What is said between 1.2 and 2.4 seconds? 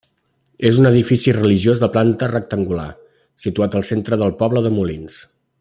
religiós de planta